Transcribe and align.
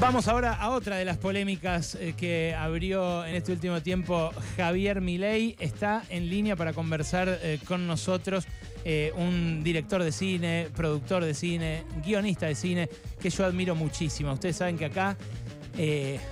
Vamos 0.00 0.28
ahora 0.28 0.54
a 0.54 0.70
otra 0.70 0.96
de 0.96 1.04
las 1.04 1.16
polémicas 1.16 1.96
eh, 1.96 2.14
que 2.16 2.54
abrió 2.54 3.26
en 3.26 3.34
este 3.34 3.50
último 3.50 3.82
tiempo 3.82 4.30
Javier 4.56 5.00
Milei. 5.00 5.56
Está 5.58 6.04
en 6.08 6.30
línea 6.30 6.54
para 6.54 6.72
conversar 6.72 7.40
eh, 7.42 7.58
con 7.66 7.88
nosotros 7.88 8.46
eh, 8.84 9.12
un 9.16 9.64
director 9.64 10.04
de 10.04 10.12
cine, 10.12 10.68
productor 10.76 11.24
de 11.24 11.34
cine, 11.34 11.82
guionista 12.04 12.46
de 12.46 12.54
cine, 12.54 12.88
que 13.20 13.28
yo 13.28 13.44
admiro 13.44 13.74
muchísimo. 13.74 14.32
Ustedes 14.32 14.56
saben 14.56 14.78
que 14.78 14.84
acá, 14.84 15.16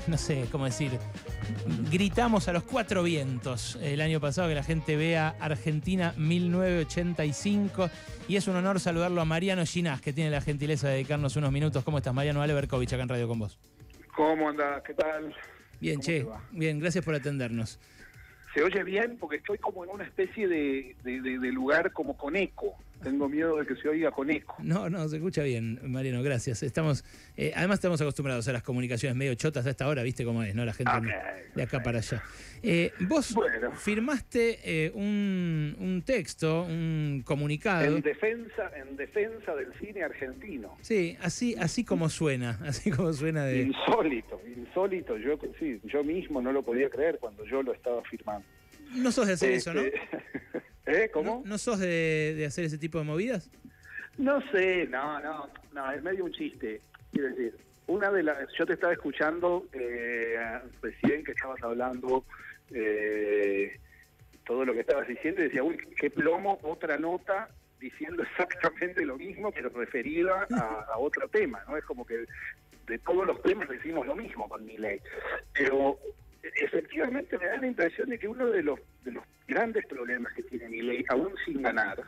no 0.06 0.16
sé 0.16 0.46
cómo 0.52 0.64
decir, 0.64 0.92
gritamos 1.90 2.48
a 2.48 2.52
los 2.52 2.62
cuatro 2.64 3.02
vientos 3.02 3.78
el 3.82 4.00
año 4.00 4.20
pasado 4.20 4.48
que 4.48 4.54
la 4.54 4.62
gente 4.62 4.96
vea 4.96 5.34
Argentina 5.40 6.14
1985 6.16 7.90
y 8.28 8.36
es 8.36 8.48
un 8.48 8.56
honor 8.56 8.80
saludarlo 8.80 9.20
a 9.20 9.24
Mariano 9.24 9.64
Ginás, 9.64 10.00
que 10.00 10.12
tiene 10.12 10.30
la 10.30 10.40
gentileza 10.40 10.88
de 10.88 10.94
dedicarnos 10.94 11.36
unos 11.36 11.52
minutos. 11.52 11.84
¿Cómo 11.84 11.98
estás, 11.98 12.14
Mariano? 12.14 12.40
Berkovich, 12.40 12.92
acá 12.92 13.02
en 13.02 13.08
Radio 13.08 13.28
con 13.28 13.38
vos. 13.38 13.58
¿Cómo 14.14 14.48
andás? 14.48 14.82
¿Qué 14.82 14.94
tal? 14.94 15.34
Bien, 15.80 16.00
che. 16.00 16.26
Bien, 16.52 16.78
gracias 16.78 17.04
por 17.04 17.14
atendernos. 17.14 17.78
Se 18.54 18.62
oye 18.62 18.82
bien 18.82 19.18
porque 19.18 19.36
estoy 19.36 19.58
como 19.58 19.84
en 19.84 19.90
una 19.90 20.04
especie 20.04 20.48
de, 20.48 20.96
de 21.04 21.52
lugar 21.52 21.92
como 21.92 22.16
con 22.16 22.36
eco. 22.36 22.76
Tengo 23.02 23.28
miedo 23.28 23.56
de 23.56 23.66
que 23.66 23.76
se 23.76 23.88
oiga 23.88 24.10
con 24.10 24.30
eco. 24.30 24.56
No, 24.58 24.88
no, 24.88 25.08
se 25.08 25.16
escucha 25.16 25.42
bien, 25.42 25.78
Mariano, 25.82 26.22
gracias. 26.22 26.62
Estamos, 26.62 27.04
eh, 27.36 27.52
además 27.54 27.76
estamos 27.76 28.00
acostumbrados 28.00 28.48
a 28.48 28.52
las 28.52 28.62
comunicaciones 28.62 29.16
medio 29.16 29.34
chotas 29.34 29.66
a 29.66 29.70
esta 29.70 29.86
hora, 29.86 30.02
viste 30.02 30.24
cómo 30.24 30.42
es, 30.42 30.54
¿no? 30.54 30.64
La 30.64 30.72
gente 30.72 30.92
de 31.54 31.62
acá 31.62 31.82
para 31.82 31.98
allá. 31.98 32.22
Eh, 32.62 32.92
vos 33.00 33.34
firmaste 33.76 34.58
eh, 34.64 34.90
un, 34.94 36.02
texto, 36.04 36.64
un 36.64 37.22
comunicado. 37.24 37.96
En 37.96 38.02
defensa, 38.02 38.70
en 38.74 38.96
defensa 38.96 39.54
del 39.54 39.72
cine 39.78 40.02
argentino. 40.02 40.76
Sí, 40.80 41.16
así, 41.20 41.54
así 41.58 41.84
como 41.84 42.08
suena, 42.08 42.58
así 42.66 42.90
como 42.90 43.12
suena 43.12 43.44
de. 43.44 43.62
Insólito, 43.62 44.40
insólito. 44.56 45.16
Yo 45.18 45.38
sí, 45.58 45.80
yo 45.84 46.02
mismo 46.02 46.40
no 46.40 46.52
lo 46.52 46.62
podía 46.62 46.90
creer 46.90 47.18
cuando 47.18 47.44
yo 47.44 47.62
lo 47.62 47.72
estaba 47.72 48.02
firmando. 48.02 48.46
No 48.94 49.12
sos 49.12 49.26
de 49.26 49.34
hacer 49.34 49.52
eso, 49.52 49.74
¿no? 49.74 49.82
¿Eh? 50.86 51.10
¿Cómo? 51.12 51.42
¿No, 51.44 51.58
sos 51.58 51.80
de, 51.80 52.44
hacer 52.46 52.64
ese 52.64 52.78
tipo 52.78 52.98
de 52.98 53.04
movidas? 53.04 53.50
No 54.18 54.40
sé, 54.50 54.86
no, 54.86 55.20
no, 55.20 55.48
no, 55.72 55.92
es 55.92 56.02
medio 56.02 56.24
un 56.24 56.32
chiste. 56.32 56.80
Quiero 57.12 57.28
decir, 57.28 57.54
una 57.86 58.10
de 58.10 58.22
las. 58.22 58.38
Yo 58.58 58.64
te 58.64 58.74
estaba 58.74 58.92
escuchando 58.92 59.66
eh, 59.72 60.38
recién 60.80 61.24
que 61.24 61.32
estabas 61.32 61.62
hablando 61.62 62.24
eh, 62.72 63.78
todo 64.44 64.64
lo 64.64 64.72
que 64.72 64.80
estabas 64.80 65.08
diciendo 65.08 65.40
y 65.40 65.44
decía, 65.44 65.62
uy, 65.62 65.76
qué 65.98 66.10
plomo, 66.10 66.58
otra 66.62 66.96
nota 66.98 67.48
diciendo 67.80 68.22
exactamente 68.30 69.04
lo 69.04 69.16
mismo, 69.16 69.50
pero 69.52 69.68
referida 69.70 70.46
a, 70.56 70.98
otro 70.98 71.28
tema, 71.28 71.62
¿no? 71.68 71.76
Es 71.76 71.84
como 71.84 72.06
que 72.06 72.24
de 72.86 72.98
todos 73.00 73.26
los 73.26 73.42
temas 73.42 73.68
decimos 73.68 74.06
lo 74.06 74.14
mismo 74.14 74.48
con 74.48 74.64
mi 74.64 74.78
ley. 74.78 75.00
Pero 75.52 75.98
efectivamente 76.56 77.38
me 77.38 77.46
da 77.46 77.56
la 77.56 77.66
impresión 77.66 78.08
de 78.08 78.18
que 78.18 78.28
uno 78.28 78.46
de 78.46 78.62
los, 78.62 78.78
de 79.04 79.12
los 79.12 79.24
grandes 79.46 79.86
problemas 79.86 80.32
que 80.34 80.42
tiene 80.44 80.68
mi 80.68 80.82
ley, 80.82 81.04
aún 81.08 81.34
sin 81.44 81.62
ganar, 81.62 82.02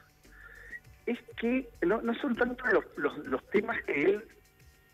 es 1.06 1.18
que 1.36 1.68
no, 1.82 2.02
no 2.02 2.14
son 2.14 2.36
tanto 2.36 2.64
los, 2.96 3.18
los, 3.26 3.50
temas 3.50 3.82
que 3.84 4.04
él, 4.04 4.24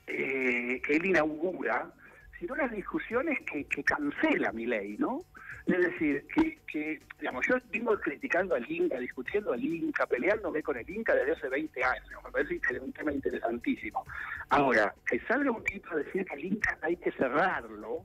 eh, 0.06 0.80
que 0.82 0.96
él 0.96 1.06
inaugura, 1.06 1.90
sino 2.38 2.54
las 2.54 2.70
discusiones 2.70 3.38
que, 3.50 3.64
que 3.64 3.82
cancela 3.82 4.52
mi 4.52 4.66
ley, 4.66 4.96
¿no? 4.98 5.24
Es 5.66 5.78
decir, 5.78 6.26
que, 6.34 6.58
que, 6.70 7.00
digamos, 7.18 7.46
yo 7.48 7.56
vengo 7.70 7.98
criticando 7.98 8.54
al 8.54 8.70
Inca, 8.70 8.98
discutiendo 8.98 9.54
al 9.54 9.64
Inca, 9.64 10.06
peleándome 10.06 10.62
con 10.62 10.76
el 10.76 10.88
Inca 10.88 11.14
desde 11.14 11.32
hace 11.32 11.48
20 11.48 11.82
años. 11.82 12.10
Me 12.22 12.30
parece 12.30 12.60
que 12.60 12.74
es 12.74 12.82
un 12.82 12.92
tema 12.92 13.12
interesantísimo. 13.12 14.04
Ahora, 14.50 14.94
que 15.06 15.18
salga 15.20 15.50
un 15.50 15.64
tipo 15.64 15.90
a 15.92 15.96
decir 15.96 16.26
que 16.26 16.34
el 16.34 16.44
Inca 16.44 16.78
hay 16.82 16.96
que 16.96 17.10
cerrarlo, 17.12 18.04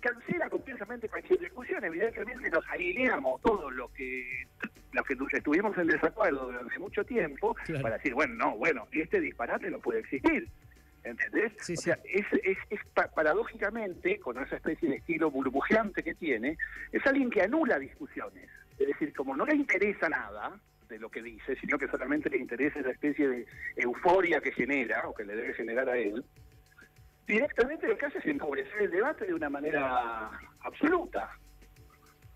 cancela 0.00 0.48
completamente 0.48 1.08
cualquier 1.08 1.40
discusión. 1.40 1.84
Evidentemente 1.84 2.50
nos 2.50 2.66
alineamos 2.68 3.40
todos 3.42 3.72
los 3.72 3.90
que 3.92 4.46
los 4.92 5.06
que 5.06 5.36
estuvimos 5.36 5.76
en 5.78 5.86
desacuerdo 5.86 6.46
durante 6.46 6.78
mucho 6.78 7.04
tiempo 7.04 7.54
para 7.80 7.96
decir, 7.96 8.12
bueno, 8.12 8.34
no, 8.34 8.56
bueno, 8.56 8.88
este 8.90 9.20
disparate 9.20 9.70
no 9.70 9.78
puede 9.78 10.00
existir. 10.00 10.48
¿Entendés? 11.02 11.52
o 11.70 11.76
sea, 11.76 11.98
es, 12.04 12.26
es, 12.68 12.80
paradójicamente, 13.14 14.18
con 14.20 14.38
esa 14.38 14.56
especie 14.56 14.88
de 14.90 14.96
estilo 14.96 15.30
burbujeante 15.30 16.02
que 16.02 16.14
tiene, 16.14 16.58
es 16.92 17.06
alguien 17.06 17.30
que 17.30 17.40
anula 17.40 17.78
discusiones. 17.78 18.50
Es 18.78 18.86
decir, 18.86 19.14
como 19.14 19.34
no 19.34 19.46
le 19.46 19.54
interesa 19.54 20.08
nada 20.10 20.60
de 20.88 20.98
lo 20.98 21.08
que 21.08 21.22
dice, 21.22 21.56
sino 21.56 21.78
que 21.78 21.88
solamente 21.88 22.28
le 22.28 22.36
interesa 22.36 22.80
esa 22.80 22.90
especie 22.90 23.28
de 23.28 23.46
euforia 23.76 24.40
que 24.40 24.52
genera, 24.52 25.08
o 25.08 25.14
que 25.14 25.24
le 25.24 25.36
debe 25.36 25.54
generar 25.54 25.88
a 25.88 25.96
él, 25.96 26.22
directamente 27.30 27.86
lo 27.86 27.96
que 27.96 28.06
hace 28.06 28.18
es 28.18 28.26
empobrecer 28.26 28.82
el 28.82 28.90
debate 28.90 29.26
de 29.26 29.34
una 29.34 29.48
manera 29.48 30.30
absoluta. 30.60 31.30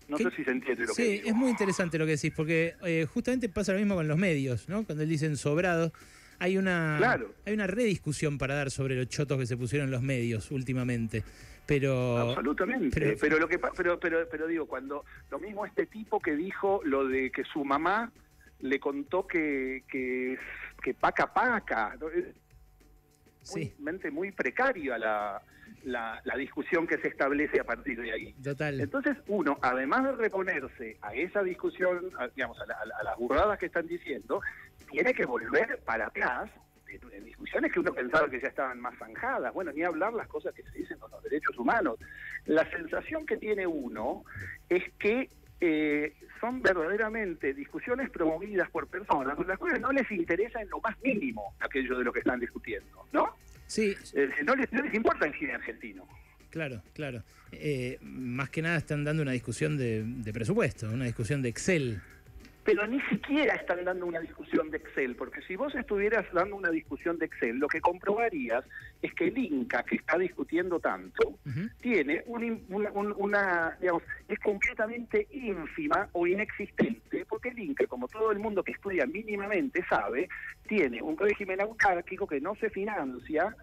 No 0.07 0.17
sé 0.17 0.29
si 0.35 0.43
se 0.43 0.51
entiende 0.51 0.85
lo 0.85 0.93
que 0.93 1.03
digo. 1.03 1.23
Sí, 1.23 1.29
es 1.29 1.35
muy 1.35 1.49
interesante 1.49 1.97
lo 1.97 2.05
que 2.05 2.11
decís, 2.11 2.31
porque 2.35 2.75
eh, 2.83 3.07
justamente 3.11 3.49
pasa 3.49 3.73
lo 3.73 3.79
mismo 3.79 3.95
con 3.95 4.07
los 4.07 4.17
medios, 4.17 4.69
¿no? 4.69 4.85
Cuando 4.85 5.03
él 5.03 5.09
dicen 5.09 5.35
sobrados, 5.35 5.91
hay 6.39 6.57
una, 6.57 6.97
hay 7.45 7.53
una 7.53 7.67
rediscusión 7.67 8.37
para 8.37 8.55
dar 8.55 8.69
sobre 8.69 8.95
los 8.95 9.07
chotos 9.07 9.37
que 9.39 9.45
se 9.45 9.57
pusieron 9.57 9.89
los 9.89 10.01
medios 10.01 10.51
últimamente. 10.51 11.23
Pero 11.65 12.17
absolutamente. 12.17 13.17
Pero, 13.19 13.39
lo 13.39 13.47
que 13.47 13.57
pero, 13.57 13.99
pero 13.99 14.29
pero 14.29 14.47
digo 14.47 14.67
cuando 14.67 15.03
lo 15.31 15.39
mismo 15.39 15.65
este 15.65 15.87
tipo 15.87 16.19
que 16.19 16.35
dijo 16.35 16.81
lo 16.83 17.07
de 17.07 17.31
que 17.31 17.43
su 17.43 17.65
mamá 17.65 18.11
le 18.59 18.79
contó 18.79 19.25
que 19.25 19.83
que, 19.89 20.37
que 20.83 20.93
paca 20.93 21.33
paca 21.33 21.97
muy, 23.53 24.11
muy 24.11 24.31
precaria 24.31 24.97
la, 24.97 25.41
la, 25.83 26.35
discusión 26.37 26.87
que 26.87 26.97
se 26.97 27.07
establece 27.07 27.59
a 27.59 27.63
partir 27.63 28.01
de 28.01 28.11
ahí. 28.11 28.33
Total. 28.43 28.79
Entonces, 28.79 29.17
uno, 29.27 29.57
además 29.61 30.03
de 30.03 30.11
reponerse 30.13 30.97
a 31.01 31.13
esa 31.13 31.43
discusión, 31.43 32.11
digamos, 32.35 32.57
a, 32.59 33.03
las 33.03 33.17
burradas 33.17 33.57
que 33.59 33.67
están 33.67 33.87
diciendo, 33.87 34.41
tiene 34.89 35.13
que 35.13 35.25
volver 35.25 35.79
para 35.85 36.07
atrás 36.07 36.49
en 37.11 37.25
discusiones 37.25 37.73
que 37.73 37.79
uno 37.79 37.93
pensaba 37.93 38.29
que 38.29 38.39
ya 38.39 38.47
estaban 38.47 38.79
más 38.79 38.97
zanjadas. 38.97 39.53
Bueno, 39.53 39.71
ni 39.73 39.83
hablar 39.83 40.13
las 40.13 40.27
cosas 40.27 40.53
que 40.53 40.63
se 40.63 40.71
dicen 40.77 40.97
con 40.97 41.11
los 41.11 41.21
derechos 41.23 41.57
humanos. 41.57 41.99
La 42.45 42.69
sensación 42.69 43.25
que 43.25 43.37
tiene 43.37 43.67
uno 43.67 44.23
es 44.69 44.83
que 44.97 45.29
eh, 45.59 46.13
son 46.39 46.61
verdaderamente 46.61 47.53
discusiones 47.53 48.09
promovidas 48.09 48.69
por 48.69 48.87
personas 48.87 49.37
las 49.47 49.57
cuales 49.57 49.81
no 49.81 49.91
les 49.91 50.09
interesa 50.11 50.61
en 50.61 50.69
lo 50.69 50.79
más 50.79 50.95
mínimo 51.01 51.55
aquello 51.59 51.97
de 51.97 52.03
lo 52.03 52.13
que 52.13 52.19
están 52.19 52.39
discutiendo, 52.39 53.07
¿no? 53.11 53.34
Sí. 53.67 53.95
Eh, 54.13 54.29
no, 54.45 54.55
les, 54.55 54.69
importa 54.93 55.25
el 55.25 55.33
cine 55.33 55.53
argentino. 55.53 56.07
Claro, 56.49 56.81
claro. 56.93 57.23
Eh, 57.51 57.97
más 58.01 58.49
que 58.49 58.61
nada 58.61 58.77
están 58.77 59.03
dando 59.03 59.21
una 59.23 59.31
discusión 59.31 59.77
de, 59.77 60.03
de 60.05 60.33
presupuesto, 60.33 60.89
una 60.89 61.05
discusión 61.05 61.41
de 61.41 61.49
Excel 61.49 62.01
pero 62.65 62.87
ni 62.87 62.99
siquiera 63.01 63.53
están 63.53 63.85
dando 63.85 64.07
una 64.07 64.19
discusión 64.19 64.71
de 64.71 64.77
Excel, 64.77 65.15
porque 65.15 65.39
si 65.43 65.55
vos 65.55 65.73
estuvieras 65.75 66.25
dando 66.33 66.55
una 66.55 66.71
discusión 66.71 67.19
de 67.19 67.27
Excel, 67.27 67.59
lo 67.59 67.67
que 67.67 67.79
comprobarías 67.79 68.65
es 69.03 69.13
que 69.13 69.27
el 69.27 69.37
Inca, 69.37 69.83
que 69.83 69.97
está 69.97 70.17
discutiendo 70.17 70.79
tanto, 70.79 71.37
tiene 71.79 72.23
una, 72.25 73.77
digamos, 73.79 74.01
es 74.27 74.39
completamente 74.39 75.27
ínfima 75.29 76.09
o 76.13 76.25
inexistente, 76.25 77.23
porque 77.29 77.49
el 77.49 77.59
Inca, 77.59 77.85
como 77.85 78.07
todo 78.07 78.31
el 78.31 78.39
mundo 78.39 78.63
que 78.63 78.71
estudia 78.71 79.05
mínimamente 79.05 79.85
sabe, 79.87 80.27
tiene 80.67 81.03
un 81.03 81.15
régimen 81.19 81.61
autárquico 81.61 82.25
que 82.25 82.41
no 82.41 82.55
se 82.55 82.71
financia 82.71 83.55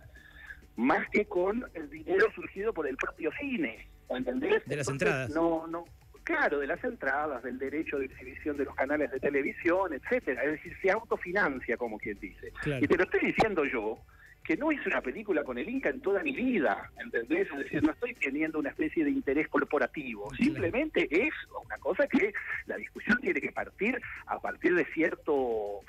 más 0.76 1.10
que 1.10 1.24
con 1.24 1.66
el 1.74 1.90
dinero 1.90 2.30
surgido 2.36 2.72
por 2.72 2.86
el 2.86 2.96
propio 2.96 3.32
cine. 3.40 3.88
¿Entendés? 4.08 4.64
De 4.66 4.76
las 4.76 4.88
entradas. 4.88 5.30
No, 5.30 5.66
no, 5.66 5.86
Claro, 6.24 6.60
de 6.60 6.66
las 6.66 6.82
entradas, 6.84 7.42
del 7.42 7.58
derecho 7.58 7.98
de 7.98 8.06
exhibición 8.06 8.56
de 8.56 8.64
los 8.64 8.74
canales 8.74 9.10
de 9.10 9.18
televisión, 9.18 9.92
etcétera. 9.92 10.44
Es 10.44 10.52
decir, 10.52 10.76
se 10.80 10.90
autofinancia, 10.90 11.76
como 11.76 11.98
quien 11.98 12.18
dice. 12.20 12.52
Y 12.80 12.86
te 12.86 12.96
lo 12.96 13.04
estoy 13.04 13.20
diciendo 13.20 13.64
yo, 13.64 13.98
que 14.44 14.56
no 14.56 14.72
hice 14.72 14.88
una 14.88 15.00
película 15.00 15.44
con 15.44 15.58
el 15.58 15.68
Inca 15.68 15.88
en 15.88 16.00
toda 16.00 16.22
mi 16.22 16.32
vida, 16.32 16.90
¿entendés? 16.98 17.48
Es 17.50 17.58
decir, 17.58 17.82
no 17.82 17.92
estoy 17.92 18.14
teniendo 18.14 18.58
una 18.58 18.70
especie 18.70 19.04
de 19.04 19.10
interés 19.10 19.48
corporativo, 19.48 20.32
simplemente 20.34 21.08
es 21.10 21.32
una 21.64 21.78
cosa 21.78 22.06
que 22.06 22.32
la 22.66 22.76
discusión 22.76 23.18
tiene 23.20 23.40
que 23.40 23.52
partir 23.52 24.00
a 24.26 24.40
partir 24.40 24.74
de 24.74 24.84
cierto 24.86 25.80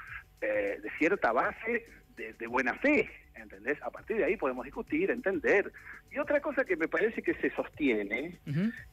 eh, 0.42 0.80
de 0.81 0.90
cierta 1.00 1.31
base 1.31 1.86
de, 2.16 2.48
buena 2.48 2.75
fe, 2.75 3.10
¿entendés? 3.36 3.82
A 3.82 3.90
partir 3.90 4.18
de 4.18 4.26
ahí 4.26 4.38
podemos 4.38 4.66
discutir, 4.66 5.12
entender. 5.12 5.72
Y 6.12 6.20
otra 6.20 6.42
cosa 6.42 6.64
que 6.64 6.76
me 6.76 6.88
parece 6.88 7.22
que 7.22 7.34
se 7.36 7.50
sostiene, 7.52 8.38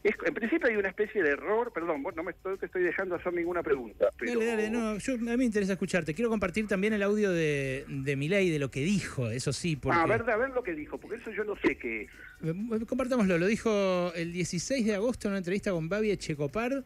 es 0.02 0.14
en 0.24 0.34
principio 0.34 0.68
hay 0.68 0.76
una 0.76 0.88
especie 0.88 1.22
de 1.22 1.30
error, 1.30 1.72
perdón, 1.72 2.02
vos 2.02 2.14
no 2.16 2.22
me 2.22 2.30
estoy, 2.30 2.56
te 2.58 2.66
estoy 2.66 2.82
dejando 2.82 3.14
hacer 3.14 3.32
ninguna 3.32 3.62
pregunta. 3.62 4.08
Dale, 4.18 4.46
dale, 4.46 4.70
no, 4.70 4.96
yo, 4.98 5.14
a 5.14 5.18
mí 5.18 5.36
me 5.36 5.44
interesa 5.44 5.74
escucharte. 5.74 6.14
Quiero 6.14 6.30
compartir 6.30 6.66
también 6.66 6.92
el 6.92 7.02
audio 7.02 7.30
de, 7.30 7.84
de 7.88 8.16
Milei, 8.16 8.50
de 8.50 8.58
lo 8.58 8.70
que 8.70 8.80
dijo, 8.80 9.28
eso 9.30 9.52
sí. 9.52 9.76
Porque... 9.76 9.98
Ah, 9.98 10.04
a 10.04 10.06
ver, 10.06 10.28
a 10.28 10.36
ver 10.36 10.50
lo 10.50 10.62
que 10.62 10.72
dijo, 10.72 10.98
porque 10.98 11.16
eso 11.16 11.30
yo 11.30 11.44
no 11.44 11.56
sé 11.56 11.76
qué 11.76 12.02
es. 12.02 12.10
Eh, 12.42 12.86
compartámoslo, 12.86 13.36
lo 13.38 13.46
dijo 13.46 14.12
el 14.14 14.32
16 14.32 14.86
de 14.86 14.94
agosto 14.94 15.28
en 15.28 15.32
una 15.32 15.38
entrevista 15.38 15.70
con 15.72 15.88
Babi 15.88 16.16
Checopar, 16.16 16.82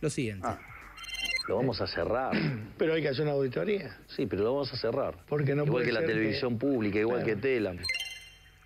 lo 0.00 0.10
siguiente. 0.10 0.46
Ah. 0.46 0.58
Lo 1.48 1.56
vamos 1.56 1.80
a 1.80 1.86
cerrar. 1.86 2.32
Pero 2.78 2.92
hay 2.92 3.02
que 3.02 3.08
hacer 3.08 3.22
una 3.22 3.32
auditoría. 3.32 3.96
Sí, 4.06 4.26
pero 4.26 4.44
lo 4.44 4.52
vamos 4.52 4.72
a 4.72 4.76
cerrar. 4.76 5.14
Porque 5.26 5.54
no 5.54 5.64
igual 5.64 5.84
que 5.84 5.92
la 5.92 6.04
televisión 6.04 6.58
pública, 6.58 6.98
igual 6.98 7.24
que 7.24 7.36
Telam. 7.36 7.78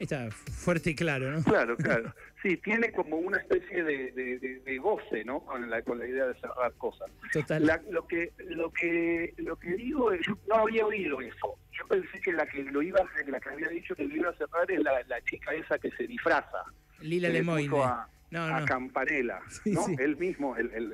está, 0.01 0.31
fuerte 0.31 0.91
y 0.91 0.95
claro, 0.97 1.31
¿no? 1.31 1.43
Claro, 1.43 1.77
claro. 1.77 2.13
Sí, 2.43 2.57
tiene 2.57 2.91
como 2.91 3.19
una 3.19 3.39
especie 3.39 3.85
de, 3.85 4.11
de, 4.11 4.61
de, 4.65 4.79
goce, 4.79 5.25
¿no? 5.25 5.45
Con 5.45 5.71
la, 5.71 5.81
con 5.83 6.01
la 6.01 6.09
idea 6.09 6.27
de 6.27 6.35
cerrar 6.41 6.73
cosas. 6.73 7.09
Total. 7.33 7.65
lo 7.89 8.05
que 8.09 8.33
lo 8.49 8.73
que 8.73 9.33
lo 9.37 9.55
que 9.55 9.75
digo 9.75 10.11
es, 10.11 10.27
yo 10.27 10.37
no 10.49 10.57
había 10.57 10.85
oído 10.85 11.21
eso. 11.21 11.55
Yo 11.71 11.87
pensé 11.87 12.21
que 12.21 12.33
la 12.33 12.45
que 12.47 12.65
lo 12.65 12.83
iba 12.83 12.99
a 12.99 13.31
la 13.31 13.39
que 13.39 13.49
había 13.49 13.69
dicho 13.69 13.95
que 13.95 14.03
lo 14.03 14.17
iba 14.17 14.31
a 14.31 14.35
cerrar 14.35 14.69
es 14.69 14.83
la, 14.83 15.05
la 15.05 15.23
chica 15.23 15.55
esa 15.55 15.79
que 15.79 15.93
se 15.93 16.05
disfraza. 16.09 16.65
Lila 17.01 17.29
Lemoyne. 17.29 17.79
A, 17.79 18.09
no, 18.33 18.45
a 18.45 18.65
Campanella, 18.65 19.41
¿no? 19.67 19.87
Él 19.99 20.17
mismo, 20.17 20.57
el, 20.57 20.73
el, 20.73 20.93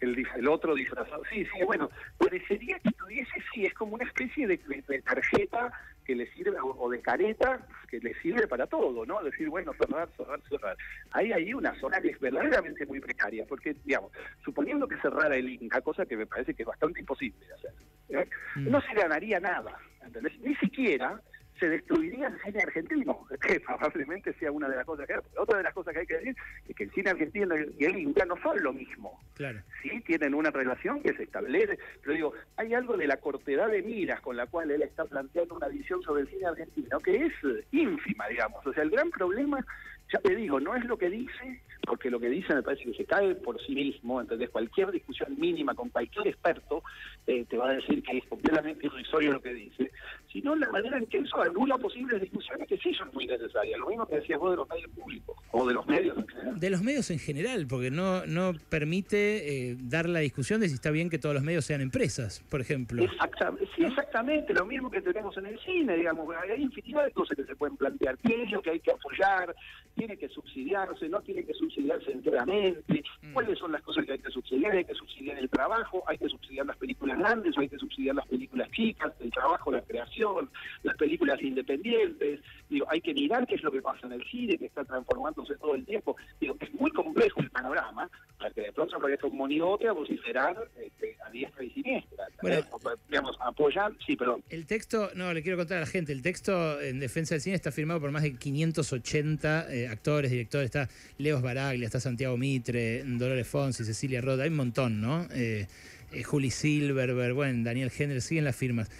el, 0.00 0.26
el, 0.36 0.48
otro 0.48 0.74
disfrazado. 0.74 1.22
Sí, 1.30 1.44
sí, 1.44 1.64
bueno, 1.64 1.88
parecería 2.18 2.78
que 2.80 2.90
tuviese, 2.90 3.32
sí, 3.54 3.64
es 3.64 3.74
como 3.74 3.94
una 3.94 4.04
especie 4.04 4.48
de, 4.48 4.56
de 4.88 5.02
tarjeta 5.02 5.72
que 6.04 6.14
le 6.14 6.30
sirve, 6.32 6.56
o 6.60 6.90
de 6.90 7.00
careta, 7.00 7.66
que 7.88 7.98
le 7.98 8.14
sirve 8.20 8.46
para 8.46 8.66
todo, 8.66 9.04
¿no? 9.06 9.22
Decir, 9.22 9.48
bueno, 9.48 9.72
cerrar, 9.74 10.08
cerrar, 10.16 10.40
cerrar. 10.48 10.76
Hay 11.12 11.32
ahí 11.32 11.52
una 11.54 11.78
zona 11.80 12.00
que 12.00 12.10
es 12.10 12.20
verdaderamente 12.20 12.86
muy 12.86 13.00
precaria, 13.00 13.44
porque, 13.46 13.74
digamos, 13.84 14.12
suponiendo 14.44 14.86
que 14.86 14.96
cerrara 14.98 15.36
el 15.36 15.48
Inca, 15.48 15.80
cosa 15.80 16.06
que 16.06 16.16
me 16.16 16.26
parece 16.26 16.54
que 16.54 16.62
es 16.62 16.68
bastante 16.68 17.00
imposible 17.00 17.46
de 17.46 17.54
hacer, 17.54 17.72
¿eh? 18.10 18.28
mm. 18.56 18.70
no 18.70 18.80
se 18.80 18.94
ganaría 18.94 19.40
nada, 19.40 19.78
¿entendés? 20.04 20.38
Ni 20.40 20.54
siquiera 20.56 21.20
se 21.58 21.68
destruiría 21.68 22.28
el 22.28 22.40
cine 22.42 22.62
argentino, 22.62 23.26
que 23.40 23.60
probablemente 23.60 24.32
sea 24.34 24.52
una 24.52 24.68
de 24.68 24.76
las 24.76 24.84
cosas 24.84 25.06
que 25.06 25.14
hay. 25.14 25.20
Otra 25.38 25.58
de 25.58 25.64
las 25.64 25.74
cosas 25.74 25.94
que 25.94 26.00
hay 26.00 26.06
que 26.06 26.18
decir 26.18 26.36
es 26.68 26.76
que 26.76 26.84
el 26.84 26.90
cine 26.92 27.10
argentino 27.10 27.54
y 27.78 27.84
el 27.84 27.98
Inca 27.98 28.24
no 28.24 28.36
son 28.42 28.62
lo 28.62 28.72
mismo. 28.72 29.20
Claro. 29.34 29.60
Sí, 29.82 30.00
tienen 30.02 30.34
una 30.34 30.50
relación 30.50 31.02
que 31.02 31.14
se 31.14 31.24
establece, 31.24 31.78
pero 32.02 32.14
digo, 32.14 32.32
hay 32.56 32.74
algo 32.74 32.96
de 32.96 33.06
la 33.06 33.16
cortedad 33.18 33.68
de 33.68 33.82
miras 33.82 34.20
con 34.20 34.36
la 34.36 34.46
cual 34.46 34.70
él 34.70 34.82
está 34.82 35.04
planteando 35.04 35.54
una 35.54 35.68
visión 35.68 36.02
sobre 36.02 36.22
el 36.22 36.28
cine 36.28 36.46
argentino 36.46 37.00
que 37.00 37.26
es 37.26 37.32
ínfima, 37.72 38.28
digamos. 38.28 38.66
O 38.66 38.72
sea, 38.72 38.82
el 38.82 38.90
gran 38.90 39.10
problema, 39.10 39.64
ya 40.12 40.18
te 40.20 40.34
digo, 40.34 40.60
no 40.60 40.74
es 40.76 40.84
lo 40.84 40.96
que 40.96 41.10
dice, 41.10 41.60
porque 41.84 42.10
lo 42.10 42.20
que 42.20 42.28
dice 42.28 42.54
me 42.54 42.62
parece 42.62 42.84
que 42.84 42.94
se 42.94 43.04
cae 43.04 43.34
por 43.34 43.60
sí 43.64 43.74
mismo, 43.74 44.20
entonces 44.20 44.50
cualquier 44.50 44.90
discusión 44.90 45.38
mínima 45.38 45.74
con 45.74 45.88
cualquier 45.90 46.28
experto 46.28 46.82
eh, 47.26 47.44
te 47.48 47.56
va 47.56 47.70
a 47.70 47.74
decir 47.74 48.02
que 48.02 48.18
es 48.18 48.24
completamente 48.26 48.86
irrisorio 48.86 49.32
lo 49.32 49.42
que 49.42 49.54
dice, 49.54 49.90
sino 50.32 50.54
la 50.54 50.70
manera 50.70 50.98
en 50.98 51.06
que 51.06 51.18
eso 51.18 51.40
anula 51.40 51.78
posibles 51.78 52.20
discusiones 52.20 52.68
que 52.68 52.76
sí 52.78 52.94
son 52.94 53.10
muy 53.12 53.26
necesarias, 53.26 53.78
lo 53.78 53.88
mismo 53.88 54.06
que 54.06 54.16
decías 54.16 54.38
vos 54.38 54.50
de 54.50 54.56
los 54.56 54.68
medios 54.68 54.90
públicos, 54.90 55.36
o 55.52 55.66
de 55.66 55.74
los 55.74 55.86
medios 55.86 56.18
en 56.18 56.28
general. 56.28 56.60
De 56.60 56.70
los 56.70 56.82
medios 56.82 57.10
en 57.10 57.18
general, 57.18 57.66
porque 57.66 57.90
no, 57.90 58.26
no 58.26 58.52
permite 58.68 59.70
eh, 59.70 59.76
dar 59.78 60.08
la 60.08 60.20
discusión 60.20 60.60
de 60.60 60.68
si 60.68 60.74
está 60.74 60.90
bien 60.90 61.10
que 61.10 61.18
todos 61.18 61.34
los 61.34 61.44
medios 61.44 61.64
sean 61.64 61.80
empresas, 61.80 62.42
por 62.48 62.60
ejemplo. 62.60 63.02
Exactamente, 63.02 63.68
sí, 63.76 63.84
exactamente, 63.84 64.05
lo 64.22 64.64
mismo 64.64 64.90
que 64.90 65.02
tenemos 65.02 65.36
en 65.36 65.46
el 65.46 65.58
cine, 65.60 65.96
digamos, 65.96 66.26
hay 66.36 66.62
infinidad 66.62 67.04
de 67.04 67.10
cosas 67.12 67.36
que 67.36 67.44
se 67.44 67.54
pueden 67.54 67.76
plantear, 67.76 68.16
qué 68.18 68.42
es 68.42 68.50
lo 68.50 68.62
que 68.62 68.70
hay 68.70 68.80
que 68.80 68.90
apoyar, 68.90 69.54
tiene 69.94 70.16
que 70.16 70.28
subsidiarse, 70.28 71.08
no 71.08 71.20
tiene 71.20 71.44
que 71.44 71.52
subsidiarse 71.52 72.12
enteramente, 72.12 73.02
mm. 73.22 73.32
cuáles 73.32 73.58
son 73.58 73.72
las 73.72 73.82
cosas 73.82 74.06
que 74.06 74.12
hay 74.12 74.18
que 74.18 74.30
subsidiar, 74.30 74.72
hay 74.72 74.84
que 74.84 74.94
subsidiar 74.94 75.38
el 75.38 75.50
trabajo, 75.50 76.02
hay 76.06 76.16
que 76.18 76.28
subsidiar 76.28 76.66
las 76.66 76.76
películas 76.76 77.18
grandes 77.18 77.56
o 77.56 77.60
hay 77.60 77.68
que 77.68 77.78
subsidiar 77.78 78.14
las 78.14 78.26
películas 78.26 78.70
chicas, 78.70 79.12
el 79.20 79.30
trabajo, 79.30 79.70
la 79.70 79.82
creación, 79.82 80.50
las 80.82 80.96
películas 80.96 81.40
independientes, 81.42 82.40
digo, 82.70 82.86
hay 82.88 83.00
que 83.00 83.12
mirar 83.12 83.46
qué 83.46 83.56
es 83.56 83.62
lo 83.62 83.70
que 83.70 83.82
pasa 83.82 84.06
en 84.06 84.12
el 84.12 84.24
cine, 84.24 84.56
que 84.56 84.66
está 84.66 84.84
transformándose 84.84 85.56
todo 85.56 85.74
el 85.74 85.84
tiempo, 85.84 86.16
digo, 86.40 86.56
es 86.60 86.72
muy 86.74 86.90
complejo 86.90 87.40
el 87.40 87.50
panorama, 87.50 88.08
para 88.38 88.50
que 88.50 88.62
de 88.62 88.72
pronto 88.72 88.96
aparezca 88.96 89.26
un 89.26 89.36
monigote 89.36 89.88
a 89.88 89.92
vociferar 89.92 90.56
este, 90.78 91.16
a 91.24 91.30
diestra 91.30 91.64
y 91.64 91.70
siniestra, 91.70 92.26
bueno, 92.42 92.60
digamos, 93.08 93.36
apoyar, 93.40 93.92
sí, 94.06 94.16
perdón. 94.16 94.42
El 94.48 94.66
texto, 94.66 95.10
no, 95.14 95.32
le 95.34 95.42
quiero 95.42 95.58
contar 95.58 95.78
a 95.78 95.80
la 95.80 95.86
gente, 95.86 96.12
el 96.12 96.22
texto 96.22 96.80
en 96.80 97.00
defensa 97.00 97.34
del 97.34 97.42
cine 97.42 97.56
está 97.56 97.72
firmado 97.72 98.00
por 98.00 98.10
más 98.10 98.22
de 98.22 98.34
580 98.34 99.66
eh, 99.72 99.88
actores, 99.88 100.30
directores, 100.30 100.66
está 100.66 100.88
Leos 101.18 101.42
Baraglia, 101.42 101.86
está 101.86 102.00
Santiago 102.00 102.36
Mitre, 102.36 103.02
Dolores 103.04 103.46
Fonsi, 103.46 103.84
Cecilia 103.84 104.20
Roda, 104.20 104.44
hay 104.44 104.50
un 104.50 104.56
montón, 104.56 105.00
¿no? 105.00 105.26
Eh, 105.32 105.66
eh, 106.12 106.22
Juli 106.22 106.50
Silverberg, 106.50 107.34
bueno, 107.34 107.64
Daniel 107.64 107.90
Hendler, 107.96 108.22
siguen 108.22 108.44
las 108.44 108.56
firmas. 108.56 108.90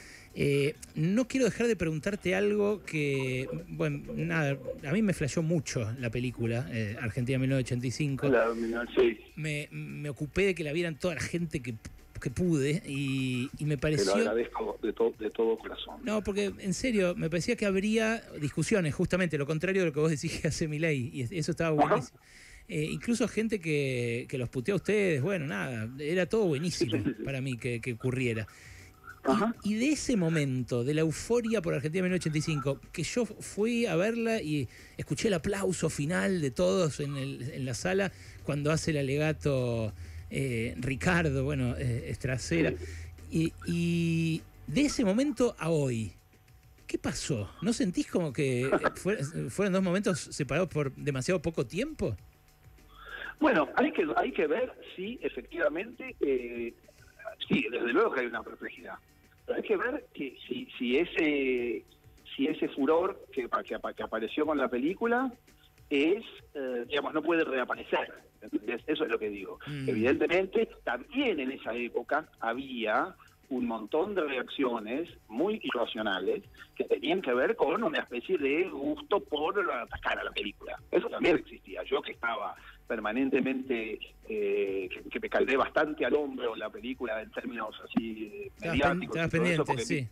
No 0.94 1.28
quiero 1.28 1.46
dejar 1.46 1.66
de 1.66 1.76
preguntarte 1.76 2.34
algo 2.34 2.84
que, 2.84 3.48
bueno, 3.68 4.02
nada, 4.16 4.58
a 4.86 4.92
mí 4.92 5.00
me 5.00 5.14
flashó 5.14 5.42
mucho 5.42 5.90
la 5.98 6.10
película, 6.10 6.68
Argentina 7.00 7.38
1985. 7.38 8.28
Claro, 8.28 8.54
sí. 8.94 9.18
me, 9.36 9.66
me 9.70 10.10
ocupé 10.10 10.44
de 10.44 10.54
que 10.54 10.62
la 10.62 10.74
vieran 10.74 10.98
toda 10.98 11.14
la 11.14 11.22
gente 11.22 11.62
que 11.62 11.76
que 12.18 12.30
pude 12.30 12.82
y, 12.86 13.50
me 13.60 13.78
pareció... 13.78 14.12
Te 14.12 14.18
lo 14.18 14.30
agradezco 14.30 14.78
de, 14.82 14.92
de 15.24 15.30
todo 15.30 15.58
corazón. 15.58 15.96
No, 16.02 16.22
porque 16.22 16.52
en 16.58 16.74
serio, 16.74 17.14
me 17.16 17.28
parecía 17.30 17.56
que 17.56 17.66
habría 17.66 18.22
discusiones, 18.40 18.94
justamente, 18.94 19.38
lo 19.38 19.46
contrario 19.46 19.82
de 19.82 19.86
lo 19.88 19.92
que 19.92 20.00
vos 20.00 20.10
decís 20.10 20.40
que 20.40 20.48
hace 20.48 20.68
mi 20.68 20.78
ley, 20.78 21.10
y 21.12 21.38
eso 21.38 21.50
estaba 21.50 21.70
buenísimo. 21.70 22.18
Eh, 22.68 22.88
incluso 22.90 23.28
gente 23.28 23.60
que, 23.60 24.26
que 24.28 24.38
los 24.38 24.48
puteó 24.48 24.74
a 24.74 24.76
ustedes, 24.76 25.22
bueno, 25.22 25.46
nada, 25.46 25.88
era 26.00 26.26
todo 26.26 26.46
buenísimo 26.46 27.00
para 27.24 27.40
mí 27.40 27.56
que, 27.56 27.80
ocurriera. 27.92 28.46
Y, 29.64 29.74
de 29.74 29.90
ese 29.90 30.16
momento, 30.16 30.84
de 30.84 30.94
la 30.94 31.00
euforia 31.00 31.60
por 31.60 31.74
Argentina 31.74 32.02
1985, 32.02 32.80
que 32.92 33.02
yo 33.02 33.26
fui 33.26 33.86
a 33.86 33.96
verla 33.96 34.40
y 34.40 34.68
escuché 34.96 35.28
el 35.28 35.34
aplauso 35.34 35.90
final 35.90 36.40
de 36.40 36.52
todos 36.52 37.00
en, 37.00 37.16
el, 37.16 37.50
en 37.50 37.64
la 37.64 37.74
sala 37.74 38.12
cuando 38.44 38.70
hace 38.70 38.92
el 38.92 38.98
alegato 38.98 39.92
eh, 40.30 40.74
Ricardo, 40.78 41.44
bueno, 41.44 41.76
eh, 41.76 42.06
Estracera. 42.08 42.72
Y, 43.30 44.42
de 44.66 44.80
ese 44.80 45.04
momento 45.04 45.54
a 45.58 45.70
hoy, 45.70 46.12
¿qué 46.86 46.98
pasó? 46.98 47.50
¿No 47.62 47.72
sentís 47.72 48.10
como 48.10 48.32
que 48.32 48.62
eh, 48.62 48.70
fueron 49.48 49.72
dos 49.72 49.82
momentos 49.82 50.18
separados 50.18 50.68
por 50.68 50.92
demasiado 50.94 51.40
poco 51.40 51.64
tiempo? 51.64 52.16
Bueno, 53.38 53.68
hay 53.76 53.92
que 53.92 54.04
hay 54.16 54.32
que 54.32 54.46
ver 54.46 54.72
si 54.96 55.18
efectivamente, 55.22 56.16
sí, 56.18 57.66
desde 57.70 57.92
luego 57.92 58.12
que 58.12 58.20
hay 58.20 58.26
una 58.26 58.42
perplejidad, 58.42 58.94
pero 59.44 59.58
hay 59.58 59.62
que 59.62 59.76
ver 59.76 60.06
que 60.14 60.36
si, 60.48 60.66
si 60.78 60.96
ese 60.96 61.84
si 62.34 62.46
ese 62.46 62.68
furor 62.70 63.24
que, 63.32 63.48
que 63.96 64.02
apareció 64.02 64.46
con 64.46 64.58
la 64.58 64.68
película 64.68 65.32
es, 65.90 66.24
digamos, 66.88 67.14
no 67.14 67.22
puede 67.22 67.44
reaparecer. 67.44 68.12
Eso 68.86 69.04
es 69.04 69.10
lo 69.10 69.18
que 69.18 69.30
digo. 69.30 69.58
Mm. 69.66 69.88
Evidentemente, 69.88 70.68
también 70.84 71.40
en 71.40 71.52
esa 71.52 71.74
época 71.74 72.28
había 72.40 73.14
un 73.48 73.66
montón 73.66 74.14
de 74.14 74.22
reacciones 74.22 75.08
muy 75.28 75.60
irracionales 75.62 76.42
que 76.74 76.84
tenían 76.84 77.22
que 77.22 77.32
ver 77.32 77.54
con 77.54 77.82
una 77.82 78.00
especie 78.00 78.36
de 78.38 78.64
gusto 78.64 79.20
por 79.20 79.58
atacar 79.70 80.18
a 80.18 80.24
la 80.24 80.32
película. 80.32 80.78
Eso 80.90 81.08
también 81.08 81.36
existía. 81.36 81.82
Yo 81.84 82.02
que 82.02 82.12
estaba 82.12 82.56
permanentemente, 82.88 83.98
eh, 84.28 84.88
que, 85.10 85.20
me 85.20 85.28
caldé 85.28 85.56
bastante 85.56 86.04
al 86.04 86.14
hombro 86.14 86.56
la 86.56 86.70
película 86.70 87.20
en 87.20 87.30
términos 87.30 87.74
así 87.84 88.50
mediáticos. 88.60 89.28
pendiente, 89.28 89.78
sí 89.78 90.08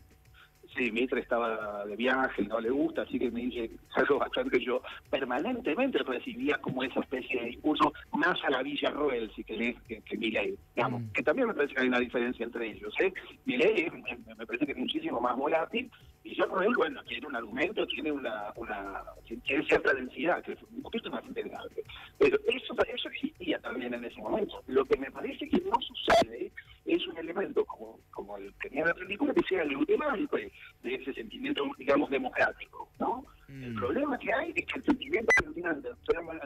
Sí, 0.76 0.90
Mitre 0.90 1.20
estaba 1.20 1.84
de 1.84 1.94
viaje 1.94 2.42
no 2.42 2.60
le 2.60 2.70
gusta, 2.70 3.02
así 3.02 3.18
que 3.18 3.30
me 3.30 3.42
dice 3.42 3.70
algo 3.94 4.18
bastante 4.18 4.58
que 4.58 4.64
yo 4.64 4.82
permanentemente 5.08 5.98
recibía 5.98 6.58
como 6.58 6.82
esa 6.82 7.00
especie 7.00 7.40
de 7.40 7.46
discurso 7.46 7.92
más 8.12 8.42
a 8.44 8.50
la 8.50 8.62
Villa 8.62 8.90
Roel, 8.90 9.30
si 9.36 9.44
querés, 9.44 9.76
que, 9.86 10.00
que 10.02 10.16
Milei. 10.16 10.56
Digamos, 10.74 11.02
mm. 11.02 11.12
que 11.12 11.22
también 11.22 11.48
me 11.48 11.54
parece 11.54 11.74
que 11.74 11.82
hay 11.82 11.88
una 11.88 12.00
diferencia 12.00 12.44
entre 12.44 12.70
ellos. 12.72 12.92
¿eh? 12.98 13.12
Milei 13.44 13.88
me 14.36 14.46
parece 14.46 14.66
que 14.66 14.72
es 14.72 14.78
muchísimo 14.78 15.20
más 15.20 15.36
volátil 15.36 15.90
y 16.24 16.34
yo 16.34 16.46
Roel, 16.46 16.72
bueno, 16.74 17.04
tiene 17.04 17.26
un 17.26 17.36
argumento, 17.36 17.86
tiene 17.86 18.10
una, 18.10 18.52
una 18.56 19.02
tiene 19.26 19.64
cierta 19.66 19.92
densidad, 19.92 20.42
que 20.42 20.52
es 20.52 20.58
un 20.62 20.82
poquito 20.82 21.10
más 21.10 21.22
interesante. 21.24 21.84
Pero 22.18 22.38
eso, 22.46 22.74
eso 22.94 23.08
existía 23.10 23.58
también 23.60 23.92
en 23.92 24.04
ese 24.04 24.20
momento. 24.20 24.62
Lo 24.66 24.84
que 24.86 24.96
me 24.96 25.10
parece 25.10 25.48
que 25.48 25.60
no 25.60 25.76
sucede 25.80 26.50
es 26.96 27.06
un 27.06 27.16
elemento 27.18 27.64
como, 27.64 27.98
como 28.10 28.36
el 28.36 28.52
que 28.60 28.68
tenía 28.68 28.86
la 28.86 28.94
película 28.94 29.34
que 29.34 29.42
sea 29.48 29.62
el 29.62 29.72
emblemático 29.72 30.36
de, 30.36 30.52
ese 30.82 31.12
sentimiento, 31.14 31.64
digamos, 31.78 32.10
democrático, 32.10 32.88
¿no? 32.98 33.24
El 33.48 33.72
mm. 33.72 33.76
problema 33.76 34.18
que 34.18 34.32
hay 34.32 34.52
es 34.54 34.66
que 34.66 34.78
el 34.78 34.84
sentimiento 34.84 35.28
argentino 35.38 35.70
en 35.70 35.82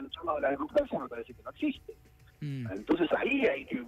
torno 0.09 0.31
a 0.35 0.41
la 0.41 0.51
democracia 0.51 0.99
me 0.99 1.07
parece 1.07 1.33
que 1.33 1.43
no 1.43 1.49
existe. 1.51 1.93
Mm. 2.41 2.67
Entonces 2.71 3.09
ahí 3.17 3.45
hay 3.45 3.65
que, 3.65 3.83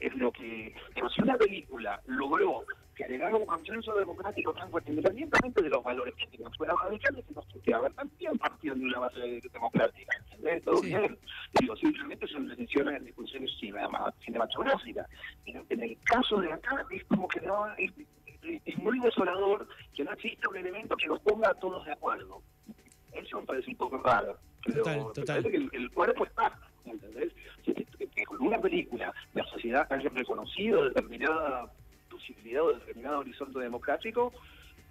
es 0.00 0.14
lo 0.16 0.32
que, 0.32 0.74
si 1.14 1.22
una 1.22 1.36
película 1.36 2.00
logró 2.06 2.64
que 3.02 3.14
agregara 3.14 3.36
un 3.36 3.46
consenso 3.46 3.94
democrático 3.94 4.52
tan 4.54 4.70
fuerte, 4.70 4.90
independientemente 4.90 5.62
de 5.62 5.68
los 5.68 5.82
valores 5.82 6.14
que 6.14 6.26
tengan 6.26 6.52
fuera 6.54 6.74
radicales, 6.82 7.24
que 7.64 7.74
haber 7.74 7.92
también 7.94 8.38
partido 8.38 8.74
de 8.74 8.84
una 8.84 8.98
base 9.00 9.40
democrática, 9.52 10.16
¿entendés? 10.30 10.64
Todo 10.64 10.80
bien. 10.80 11.18
Digo, 11.60 11.76
simplemente 11.76 12.26
son 12.28 12.48
decisiones 12.48 12.96
en 12.96 13.04
discusiones 13.04 13.50
cinematográficas. 13.58 15.08
En, 15.46 15.64
en 15.68 15.82
el 15.82 15.98
caso 16.04 16.40
de 16.40 16.52
acá 16.52 16.86
es 16.90 17.04
como 17.04 17.28
que 17.28 17.40
no, 17.40 17.66
es, 17.76 18.78
muy 18.78 18.98
desolador 19.00 19.68
que 19.94 20.04
no 20.04 20.12
exista 20.12 20.48
un 20.48 20.56
elemento 20.56 20.96
que 20.96 21.06
los 21.06 21.20
ponga 21.20 21.50
a 21.50 21.54
todos 21.54 21.84
de 21.84 21.92
acuerdo. 21.92 22.42
Eso 23.12 23.40
me 23.40 23.46
parece 23.46 23.70
un 23.70 23.76
poco 23.76 23.98
raro. 23.98 24.38
Pero 24.64 25.12
total, 25.12 25.42
que 25.42 25.56
el, 25.56 25.90
cuerpo 25.90 26.24
está, 26.24 26.58
¿entendés? 26.84 27.32
Que, 27.64 28.24
con 28.24 28.40
una 28.46 28.58
película 28.60 29.12
la 29.34 29.44
sociedad 29.44 29.86
haya 29.90 30.08
reconocido 30.10 30.84
determinada 30.84 31.72
posibilidad 32.26 32.62
o 32.62 32.72
determinado 32.72 33.18
horizonte 33.20 33.58
democrático, 33.58 34.32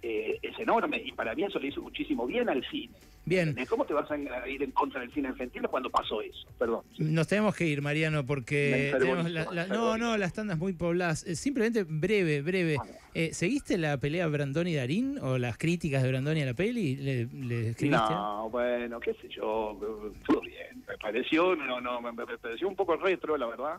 eh, 0.02 0.38
es 0.42 0.58
enorme 0.58 1.00
y 1.04 1.12
para 1.12 1.34
mí 1.34 1.44
eso 1.44 1.58
le 1.60 1.68
hizo 1.68 1.80
muchísimo 1.80 2.26
bien 2.26 2.48
al 2.48 2.64
cine. 2.70 2.92
Bien. 3.24 3.54
¿Cómo 3.68 3.84
te 3.84 3.94
vas 3.94 4.10
a 4.10 4.16
ir 4.48 4.60
en 4.64 4.72
contra 4.72 5.00
del 5.00 5.12
cine 5.12 5.28
argentino 5.28 5.68
cuando 5.68 5.88
pasó 5.90 6.20
eso? 6.22 6.44
Perdón. 6.58 6.82
Nos 6.98 7.28
tenemos 7.28 7.54
que 7.54 7.64
ir, 7.66 7.80
Mariano, 7.80 8.26
porque 8.26 8.92
tenemos 8.98 9.30
la- 9.30 9.44
la- 9.52 9.66
no, 9.68 9.96
no, 9.96 10.16
las 10.16 10.32
tandas 10.32 10.58
muy 10.58 10.72
pobladas. 10.72 11.24
Eh, 11.24 11.36
simplemente 11.36 11.84
breve, 11.84 12.42
breve. 12.42 12.78
Eh, 13.14 13.32
¿Seguiste 13.32 13.78
la 13.78 13.96
pelea 13.98 14.26
Brandoni-Darín 14.26 15.20
o 15.22 15.38
las 15.38 15.56
críticas 15.56 16.02
de 16.02 16.08
Brandoni 16.08 16.42
a 16.42 16.46
la 16.46 16.54
peli? 16.54 16.96
¿Le, 16.96 17.26
le 17.26 17.68
escribiste? 17.68 18.10
No, 18.12 18.50
bueno, 18.50 18.98
qué 18.98 19.14
sé 19.14 19.28
yo, 19.28 19.78
todo 20.26 20.40
bien. 20.40 20.82
Me 20.88 20.98
pareció, 20.98 21.54
no, 21.54 21.80
no, 21.80 22.00
me, 22.02 22.10
me 22.10 22.26
pareció 22.38 22.66
un 22.66 22.74
poco 22.74 22.96
retro, 22.96 23.36
la 23.36 23.46
verdad, 23.46 23.76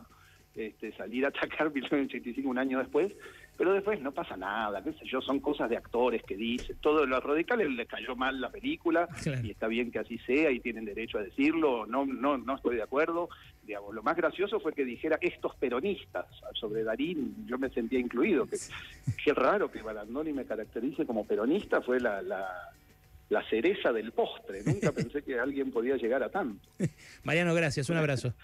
este, 0.54 0.92
salir 0.96 1.24
a 1.24 1.28
atacar 1.28 1.70
1985 1.74 2.48
un 2.48 2.58
año 2.58 2.78
después, 2.78 3.12
pero 3.56 3.72
después 3.72 4.00
no 4.00 4.10
pasa 4.12 4.36
nada, 4.36 4.82
qué 4.82 4.92
sé 4.94 5.04
yo, 5.06 5.20
son 5.20 5.38
cosas 5.38 5.70
de 5.70 5.76
actores 5.76 6.22
que 6.24 6.36
dicen, 6.36 6.76
todos 6.80 7.08
los 7.08 7.22
radicales 7.22 7.70
les 7.70 7.86
cayó 7.86 8.16
mal 8.16 8.40
la 8.40 8.50
película 8.50 9.06
Claro. 9.22 9.46
y 9.46 9.50
está 9.52 9.68
bien 9.68 9.92
que 9.92 10.00
así 10.00 10.18
sea 10.18 10.50
y 10.50 10.58
tienen 10.60 10.84
derecho 10.84 11.18
a 11.18 11.22
decirlo, 11.22 11.86
no, 11.86 12.04
no, 12.04 12.36
no 12.36 12.56
estoy 12.56 12.76
de 12.76 12.82
acuerdo. 12.82 13.28
Digamos, 13.64 13.94
lo 13.94 14.02
más 14.02 14.16
gracioso 14.16 14.58
fue 14.60 14.72
que 14.72 14.84
dijera 14.84 15.18
estos 15.20 15.54
peronistas 15.56 16.26
sobre 16.54 16.82
Darín, 16.82 17.46
yo 17.46 17.56
me 17.58 17.70
sentía 17.70 17.98
incluido, 18.00 18.46
que 18.46 18.56
qué 19.24 19.32
raro 19.32 19.70
que 19.70 19.82
Balandoni 19.82 20.32
me 20.32 20.44
caracterice 20.44 21.06
como 21.06 21.24
peronista, 21.24 21.80
fue 21.80 22.00
la, 22.00 22.20
la, 22.22 22.46
la 23.30 23.48
cereza 23.48 23.92
del 23.92 24.10
postre, 24.12 24.62
nunca 24.66 24.90
pensé 24.92 25.22
que 25.22 25.38
alguien 25.38 25.70
podía 25.70 25.96
llegar 25.96 26.22
a 26.24 26.28
tanto. 26.28 26.68
Mariano, 27.22 27.54
gracias, 27.54 27.88
un 27.88 27.96
abrazo. 27.98 28.34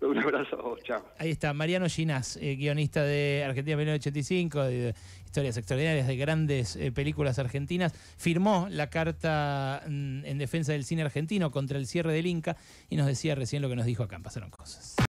Un 0.10 0.18
abrazo, 0.18 0.78
chao. 0.82 1.04
Ahí 1.18 1.30
está, 1.30 1.52
Mariano 1.52 1.86
Ginás, 1.88 2.38
eh, 2.40 2.56
guionista 2.56 3.02
de 3.02 3.44
Argentina 3.44 3.76
1985, 3.76 4.62
de, 4.62 4.94
historias 5.26 5.56
extraordinarias 5.58 6.06
de 6.06 6.16
grandes 6.16 6.76
eh, 6.76 6.90
películas 6.90 7.38
argentinas, 7.38 7.92
firmó 8.16 8.66
la 8.70 8.88
carta 8.88 9.82
mm, 9.86 10.24
en 10.24 10.38
defensa 10.38 10.72
del 10.72 10.84
cine 10.84 11.02
argentino 11.02 11.50
contra 11.50 11.78
el 11.78 11.86
cierre 11.86 12.12
del 12.12 12.26
Inca 12.26 12.56
y 12.88 12.96
nos 12.96 13.06
decía 13.06 13.34
recién 13.34 13.62
lo 13.62 13.68
que 13.68 13.76
nos 13.76 13.86
dijo 13.86 14.02
acá, 14.02 14.18
pasaron 14.18 14.50
cosas. 14.50 14.96